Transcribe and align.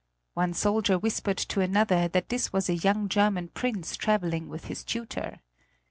One 0.33 0.55
soldier 0.55 0.97
whispered 0.97 1.37
to 1.37 1.61
another 1.61 2.07
that 2.07 2.29
this 2.29 2.51
was 2.51 2.67
a 2.69 2.73
young 2.73 3.07
German 3.07 3.49
prince 3.49 3.95
traveling 3.95 4.49
with 4.49 4.65
his 4.65 4.83
tutor. 4.83 5.41